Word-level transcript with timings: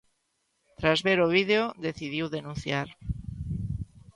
Tras 0.79 0.99
ver 1.05 1.19
o 1.25 1.31
vídeo, 1.37 1.61
decidiu 1.87 2.25
denunciar. 2.35 2.87